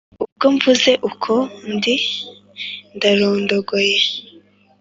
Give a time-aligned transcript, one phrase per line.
[0.23, 1.33] ubwo mvuze uko
[1.75, 1.95] ndi
[2.95, 3.99] ndarondogoye.